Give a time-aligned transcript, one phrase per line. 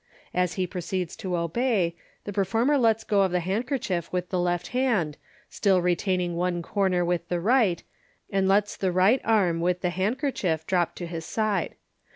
[0.33, 4.39] As he proceeds to obey, the per former lets go of the handkerchief with the
[4.39, 5.15] left hand,
[5.47, 7.83] still retaining one corner with the right,
[8.31, 11.75] and lets the right arm with the handker chief drop to his side.